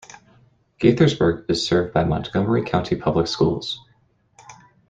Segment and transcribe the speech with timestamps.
[0.79, 3.79] Gaithersburg is served by Montgomery County Public Schools.